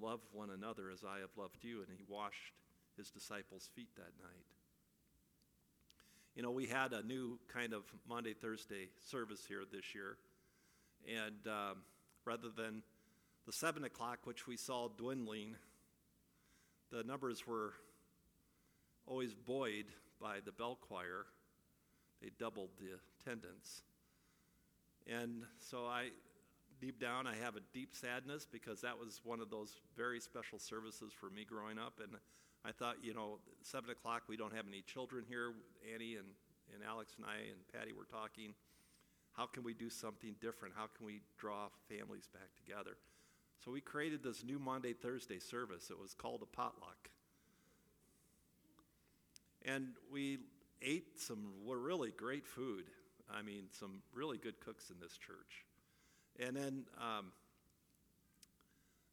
love 0.00 0.20
one 0.32 0.50
another 0.50 0.90
as 0.90 1.04
I 1.04 1.20
have 1.20 1.30
loved 1.36 1.62
you, 1.62 1.80
and 1.80 1.88
he 1.90 2.04
washed 2.08 2.54
his 2.96 3.10
disciples' 3.10 3.68
feet 3.74 3.88
that 3.96 4.12
night. 4.22 4.46
You 6.34 6.42
know, 6.42 6.50
we 6.50 6.66
had 6.66 6.92
a 6.92 7.02
new 7.02 7.38
kind 7.52 7.72
of 7.72 7.82
Maundy 8.08 8.34
Thursday 8.34 8.88
service 9.00 9.44
here 9.46 9.62
this 9.70 9.94
year, 9.94 10.16
and 11.08 11.46
um, 11.46 11.78
rather 12.24 12.48
than 12.48 12.82
the 13.46 13.52
7 13.52 13.84
o'clock, 13.84 14.20
which 14.24 14.46
we 14.46 14.56
saw 14.56 14.88
dwindling, 14.88 15.56
the 16.90 17.02
numbers 17.02 17.46
were 17.46 17.72
always 19.06 19.34
buoyed 19.34 19.86
by 20.20 20.38
the 20.44 20.52
bell 20.52 20.78
choir. 20.80 21.26
They 22.22 22.30
doubled 22.38 22.70
the 22.78 22.98
attendance. 23.20 23.82
And 25.06 25.44
so 25.58 25.86
I, 25.86 26.10
deep 26.80 27.00
down, 27.00 27.26
I 27.26 27.34
have 27.36 27.56
a 27.56 27.60
deep 27.72 27.94
sadness 27.94 28.46
because 28.50 28.80
that 28.80 28.98
was 28.98 29.20
one 29.24 29.40
of 29.40 29.50
those 29.50 29.76
very 29.96 30.20
special 30.20 30.58
services 30.58 31.12
for 31.12 31.30
me 31.30 31.44
growing 31.44 31.78
up. 31.78 32.00
And 32.02 32.16
I 32.64 32.72
thought, 32.72 32.96
you 33.02 33.14
know, 33.14 33.38
7 33.62 33.90
o'clock, 33.90 34.22
we 34.28 34.36
don't 34.36 34.54
have 34.54 34.66
any 34.68 34.82
children 34.82 35.24
here. 35.28 35.52
Annie 35.92 36.16
and, 36.16 36.26
and 36.74 36.82
Alex 36.86 37.14
and 37.16 37.26
I 37.26 37.36
and 37.50 37.58
Patty 37.72 37.92
were 37.92 38.04
talking. 38.04 38.54
How 39.32 39.46
can 39.46 39.62
we 39.62 39.74
do 39.74 39.90
something 39.90 40.34
different? 40.40 40.74
How 40.76 40.88
can 40.96 41.06
we 41.06 41.20
draw 41.38 41.68
families 41.88 42.28
back 42.32 42.48
together? 42.56 42.96
So 43.64 43.70
we 43.70 43.80
created 43.80 44.22
this 44.22 44.42
new 44.42 44.58
Maundy, 44.58 44.94
Thursday 44.94 45.38
service. 45.38 45.90
It 45.90 45.98
was 45.98 46.14
called 46.14 46.42
a 46.42 46.56
potluck. 46.56 47.10
And 49.64 49.88
we 50.10 50.38
ate 50.82 51.20
some 51.20 51.52
really 51.66 52.10
great 52.10 52.46
food. 52.46 52.84
I 53.30 53.42
mean, 53.42 53.64
some 53.78 54.02
really 54.14 54.38
good 54.38 54.58
cooks 54.60 54.90
in 54.90 54.96
this 55.00 55.16
church. 55.16 55.64
And 56.40 56.56
then, 56.56 56.84
um, 56.98 57.32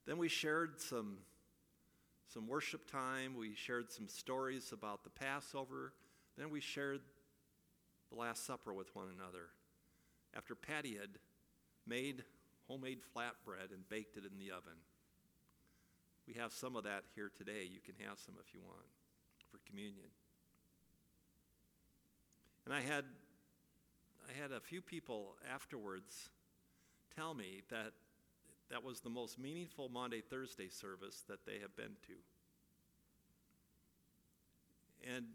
then 0.05 0.17
we 0.17 0.29
shared 0.29 0.79
some, 0.79 1.17
some 2.33 2.47
worship 2.47 2.89
time. 2.89 3.35
We 3.35 3.53
shared 3.53 3.91
some 3.91 4.07
stories 4.07 4.71
about 4.71 5.03
the 5.03 5.09
Passover. 5.09 5.91
Then 6.37 6.49
we 6.49 6.61
shared 6.61 7.01
the 8.09 8.17
Last 8.17 8.45
Supper 8.45 8.73
with 8.73 8.95
one 8.95 9.07
another. 9.13 9.49
After 10.35 10.55
Patty 10.55 10.95
had 10.95 11.19
made 11.85 12.23
homemade 12.69 12.99
flatbread 13.15 13.73
and 13.73 13.87
baked 13.89 14.15
it 14.15 14.23
in 14.23 14.37
the 14.39 14.51
oven. 14.51 14.77
We 16.27 16.33
have 16.35 16.53
some 16.53 16.75
of 16.75 16.83
that 16.85 17.03
here 17.15 17.31
today. 17.37 17.67
You 17.69 17.79
can 17.83 17.95
have 18.07 18.19
some 18.19 18.35
if 18.45 18.53
you 18.53 18.61
want 18.61 18.85
for 19.51 19.59
communion. 19.67 20.09
And 22.65 22.73
I 22.73 22.81
had 22.81 23.05
I 24.29 24.41
had 24.41 24.51
a 24.51 24.59
few 24.59 24.81
people 24.81 25.35
afterwards 25.53 26.29
tell 27.17 27.34
me 27.34 27.63
that 27.69 27.93
that 28.69 28.84
was 28.84 28.99
the 28.99 29.10
most 29.10 29.39
meaningful 29.39 29.89
Maundy 29.89 30.21
Thursday 30.21 30.69
service 30.69 31.23
that 31.27 31.45
they 31.45 31.60
have 31.62 31.75
been 31.75 31.95
to. 32.06 32.13
And 35.15 35.25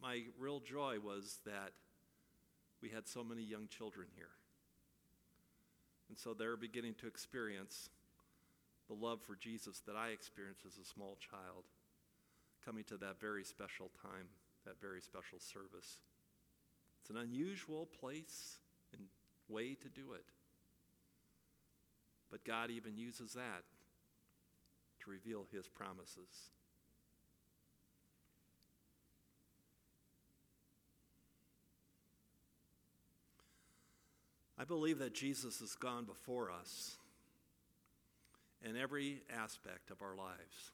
my 0.00 0.22
real 0.38 0.60
joy 0.60 0.96
was 1.04 1.38
that 1.44 1.72
we 2.80 2.88
had 2.88 3.06
so 3.06 3.22
many 3.22 3.42
young 3.42 3.68
children 3.68 4.06
here. 4.16 4.30
And 6.08 6.18
so 6.18 6.34
they're 6.34 6.56
beginning 6.56 6.94
to 7.00 7.06
experience 7.06 7.90
the 8.88 8.94
love 8.94 9.20
for 9.22 9.34
Jesus 9.36 9.80
that 9.86 9.96
I 9.96 10.08
experienced 10.08 10.64
as 10.66 10.78
a 10.78 10.84
small 10.84 11.16
child, 11.20 11.64
coming 12.64 12.84
to 12.84 12.96
that 12.98 13.20
very 13.20 13.44
special 13.44 13.90
time, 14.02 14.28
that 14.64 14.80
very 14.80 15.00
special 15.00 15.38
service. 15.38 15.98
It's 17.00 17.10
an 17.10 17.16
unusual 17.16 17.86
place 17.86 18.58
and 18.92 19.02
way 19.48 19.74
to 19.74 19.88
do 19.88 20.12
it. 20.12 20.24
But 22.32 22.44
God 22.44 22.70
even 22.70 22.96
uses 22.96 23.34
that 23.34 23.62
to 25.04 25.10
reveal 25.10 25.44
his 25.52 25.68
promises. 25.68 26.50
I 34.58 34.64
believe 34.64 34.98
that 35.00 35.12
Jesus 35.12 35.60
has 35.60 35.74
gone 35.74 36.04
before 36.06 36.50
us 36.50 36.96
in 38.64 38.76
every 38.76 39.20
aspect 39.30 39.90
of 39.90 40.00
our 40.00 40.16
lives. 40.16 40.72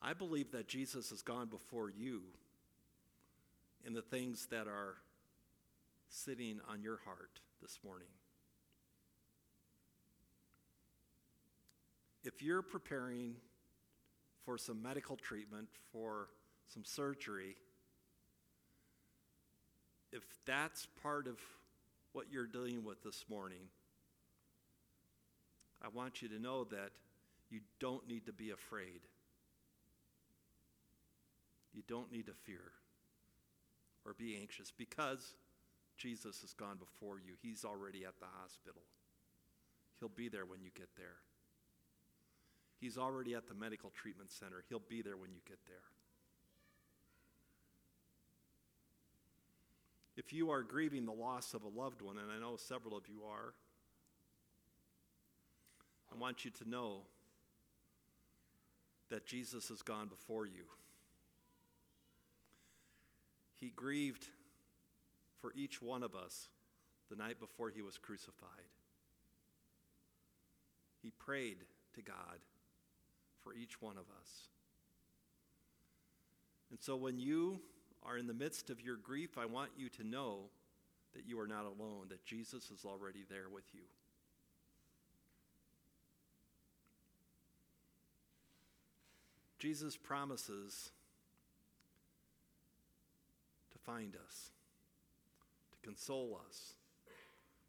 I 0.00 0.14
believe 0.14 0.52
that 0.52 0.66
Jesus 0.66 1.10
has 1.10 1.20
gone 1.20 1.48
before 1.48 1.90
you 1.90 2.22
in 3.84 3.92
the 3.92 4.00
things 4.00 4.46
that 4.50 4.66
are 4.66 4.94
sitting 6.08 6.60
on 6.70 6.82
your 6.82 7.00
heart 7.04 7.40
this 7.60 7.78
morning. 7.84 8.08
If 12.22 12.42
you're 12.42 12.62
preparing 12.62 13.34
for 14.44 14.58
some 14.58 14.82
medical 14.82 15.16
treatment, 15.16 15.68
for 15.92 16.28
some 16.66 16.84
surgery, 16.84 17.56
if 20.12 20.22
that's 20.44 20.86
part 21.02 21.26
of 21.26 21.38
what 22.12 22.26
you're 22.30 22.46
dealing 22.46 22.84
with 22.84 23.02
this 23.02 23.24
morning, 23.28 23.68
I 25.82 25.88
want 25.88 26.20
you 26.20 26.28
to 26.28 26.38
know 26.38 26.64
that 26.64 26.90
you 27.48 27.60
don't 27.78 28.06
need 28.06 28.26
to 28.26 28.32
be 28.32 28.50
afraid. 28.50 29.00
You 31.72 31.82
don't 31.88 32.12
need 32.12 32.26
to 32.26 32.34
fear 32.34 32.72
or 34.04 34.14
be 34.14 34.36
anxious 34.40 34.72
because 34.76 35.34
Jesus 35.96 36.40
has 36.40 36.52
gone 36.52 36.76
before 36.78 37.18
you. 37.18 37.34
He's 37.40 37.64
already 37.64 38.04
at 38.04 38.18
the 38.20 38.26
hospital. 38.40 38.82
He'll 40.00 40.08
be 40.08 40.28
there 40.28 40.46
when 40.46 40.62
you 40.62 40.70
get 40.74 40.88
there. 40.96 41.16
He's 42.80 42.96
already 42.96 43.34
at 43.34 43.46
the 43.46 43.54
medical 43.54 43.90
treatment 43.90 44.30
center. 44.30 44.64
He'll 44.68 44.82
be 44.88 45.02
there 45.02 45.16
when 45.16 45.30
you 45.32 45.40
get 45.46 45.58
there. 45.66 45.76
If 50.16 50.32
you 50.32 50.50
are 50.50 50.62
grieving 50.62 51.04
the 51.04 51.12
loss 51.12 51.54
of 51.54 51.62
a 51.62 51.68
loved 51.68 52.02
one, 52.02 52.16
and 52.18 52.30
I 52.30 52.38
know 52.38 52.56
several 52.56 52.96
of 52.96 53.04
you 53.06 53.22
are, 53.30 53.54
I 56.12 56.18
want 56.18 56.44
you 56.44 56.50
to 56.50 56.68
know 56.68 57.02
that 59.10 59.26
Jesus 59.26 59.68
has 59.68 59.82
gone 59.82 60.08
before 60.08 60.46
you. 60.46 60.64
He 63.60 63.72
grieved 63.76 64.26
for 65.40 65.52
each 65.54 65.82
one 65.82 66.02
of 66.02 66.14
us 66.14 66.48
the 67.10 67.16
night 67.16 67.38
before 67.38 67.70
he 67.70 67.82
was 67.82 67.98
crucified. 67.98 68.48
He 71.02 71.10
prayed 71.10 71.58
to 71.94 72.02
God 72.02 72.40
for 73.42 73.54
each 73.54 73.80
one 73.80 73.96
of 73.96 74.04
us. 74.20 74.48
And 76.70 76.80
so 76.80 76.96
when 76.96 77.18
you 77.18 77.60
are 78.02 78.16
in 78.16 78.26
the 78.26 78.34
midst 78.34 78.70
of 78.70 78.80
your 78.80 78.96
grief, 78.96 79.36
I 79.36 79.46
want 79.46 79.70
you 79.76 79.88
to 79.90 80.04
know 80.04 80.50
that 81.14 81.26
you 81.26 81.40
are 81.40 81.46
not 81.46 81.64
alone, 81.64 82.06
that 82.08 82.24
Jesus 82.24 82.70
is 82.70 82.84
already 82.84 83.24
there 83.28 83.48
with 83.52 83.64
you. 83.72 83.80
Jesus 89.58 89.96
promises 89.96 90.90
to 93.72 93.78
find 93.78 94.16
us, 94.16 94.50
to 95.72 95.78
console 95.86 96.40
us 96.48 96.74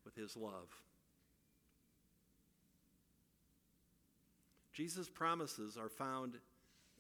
with 0.06 0.16
his 0.16 0.38
love. 0.38 0.70
Jesus' 4.74 5.10
promises 5.10 5.78
are 5.78 5.90
found 5.90 6.38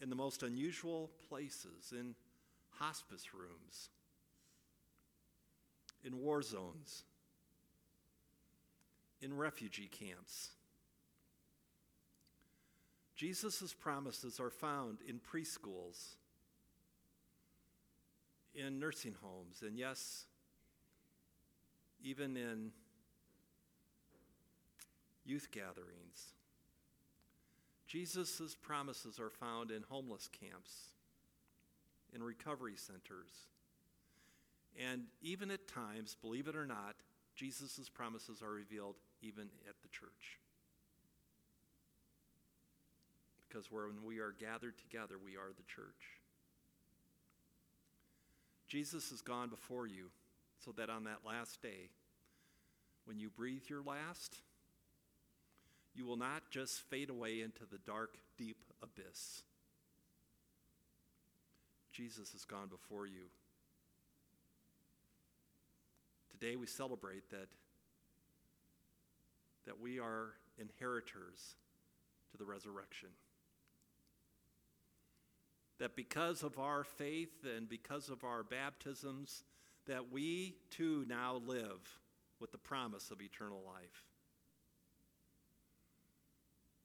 in 0.01 0.09
the 0.09 0.15
most 0.15 0.43
unusual 0.43 1.11
places, 1.29 1.93
in 1.97 2.15
hospice 2.71 3.33
rooms, 3.33 3.89
in 6.03 6.17
war 6.17 6.41
zones, 6.41 7.03
in 9.21 9.37
refugee 9.37 9.87
camps. 9.87 10.49
Jesus' 13.15 13.73
promises 13.73 14.39
are 14.39 14.49
found 14.49 14.97
in 15.07 15.19
preschools, 15.19 16.15
in 18.55 18.79
nursing 18.79 19.15
homes, 19.21 19.61
and 19.61 19.77
yes, 19.77 20.25
even 22.03 22.35
in 22.35 22.71
youth 25.23 25.49
gatherings. 25.51 26.33
Jesus' 27.91 28.55
promises 28.61 29.19
are 29.19 29.29
found 29.29 29.69
in 29.69 29.83
homeless 29.89 30.29
camps 30.39 30.71
in 32.15 32.23
recovery 32.23 32.75
centers. 32.77 33.49
And 34.81 35.07
even 35.21 35.51
at 35.51 35.67
times, 35.67 36.15
believe 36.21 36.47
it 36.47 36.55
or 36.55 36.65
not, 36.65 36.95
Jesus' 37.35 37.89
promises 37.93 38.41
are 38.41 38.49
revealed 38.49 38.95
even 39.21 39.49
at 39.67 39.75
the 39.81 39.89
church. 39.89 40.39
Because 43.45 43.69
when 43.69 44.05
we 44.05 44.19
are 44.19 44.33
gathered 44.39 44.77
together, 44.77 45.15
we 45.21 45.35
are 45.35 45.49
the 45.49 45.63
church. 45.63 46.21
Jesus 48.69 49.09
has 49.09 49.21
gone 49.21 49.49
before 49.49 49.85
you 49.85 50.11
so 50.63 50.71
that 50.77 50.89
on 50.89 51.03
that 51.03 51.25
last 51.27 51.61
day, 51.61 51.89
when 53.03 53.19
you 53.19 53.29
breathe 53.29 53.63
your 53.67 53.81
last, 53.81 54.37
you 55.93 56.05
will 56.05 56.17
not 56.17 56.49
just 56.49 56.81
fade 56.89 57.09
away 57.09 57.41
into 57.41 57.65
the 57.69 57.79
dark, 57.85 58.17
deep 58.37 58.57
abyss 58.81 59.43
Jesus 61.91 62.31
has 62.31 62.45
gone 62.45 62.67
before 62.67 63.05
you. 63.05 63.25
Today 66.31 66.55
we 66.55 66.65
celebrate 66.65 67.29
that, 67.29 67.47
that 69.65 69.79
we 69.79 69.99
are 69.99 70.33
inheritors 70.57 71.55
to 72.31 72.37
the 72.37 72.45
resurrection. 72.45 73.09
That 75.79 75.95
because 75.95 76.43
of 76.43 76.57
our 76.59 76.83
faith 76.83 77.45
and 77.57 77.67
because 77.67 78.09
of 78.09 78.23
our 78.23 78.43
baptisms, 78.43 79.43
that 79.87 80.11
we 80.11 80.55
too 80.69 81.05
now 81.07 81.41
live 81.45 81.99
with 82.39 82.51
the 82.51 82.57
promise 82.57 83.11
of 83.11 83.21
eternal 83.21 83.61
life. 83.65 84.10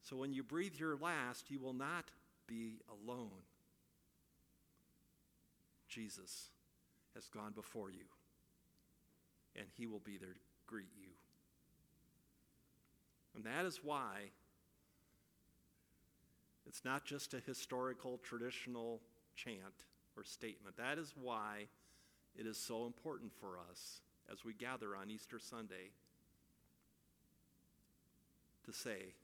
So 0.08 0.14
when 0.14 0.32
you 0.32 0.44
breathe 0.44 0.76
your 0.78 0.96
last, 0.96 1.50
you 1.50 1.58
will 1.58 1.72
not 1.72 2.12
be 2.46 2.78
alone. 2.88 3.42
Jesus 5.88 6.50
has 7.16 7.26
gone 7.26 7.50
before 7.52 7.90
you, 7.90 8.04
and 9.56 9.66
he 9.76 9.88
will 9.88 9.98
be 9.98 10.16
there 10.16 10.34
to 10.34 10.40
greet 10.68 10.92
you. 10.96 11.08
And 13.34 13.42
that 13.42 13.64
is 13.64 13.80
why 13.82 14.30
it's 16.68 16.84
not 16.84 17.04
just 17.04 17.34
a 17.34 17.40
historical, 17.40 18.20
traditional 18.22 19.00
chant 19.34 19.86
or 20.16 20.22
statement. 20.22 20.76
That 20.76 20.98
is 20.98 21.14
why 21.20 21.66
it 22.38 22.46
is 22.46 22.56
so 22.56 22.86
important 22.86 23.32
for 23.40 23.58
us 23.68 24.02
as 24.30 24.44
we 24.44 24.54
gather 24.54 24.94
on 24.94 25.10
Easter 25.10 25.40
Sunday 25.40 25.90
to 28.66 28.72
say, 28.72 29.14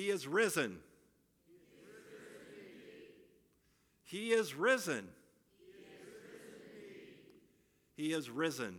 He 0.00 0.08
is 0.08 0.26
risen. 0.26 0.78
He 4.02 4.32
is 4.32 4.54
risen. 4.54 4.54
He 4.54 4.54
is 4.54 4.54
risen. 4.54 5.08
He 7.98 8.12
is 8.14 8.30
risen. 8.30 8.78